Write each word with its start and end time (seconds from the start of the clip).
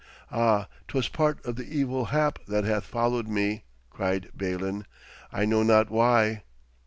'Ah, 0.31 0.67
'twas 0.87 1.07
part 1.07 1.45
of 1.45 1.57
the 1.57 1.71
evil 1.77 2.05
hap 2.05 2.43
that 2.47 2.63
hath 2.63 2.85
followed 2.85 3.27
me,' 3.27 3.63
cried 3.91 4.31
Balin. 4.33 4.87
'I 5.31 5.45
know 5.45 5.61
not 5.61 5.91
why.' 5.91 6.41